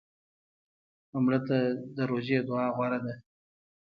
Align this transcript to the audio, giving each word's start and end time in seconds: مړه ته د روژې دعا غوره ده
مړه 1.23 1.39
ته 1.47 1.57
د 1.95 1.97
روژې 2.09 2.37
دعا 2.47 2.67
غوره 2.75 2.99
ده 3.05 3.13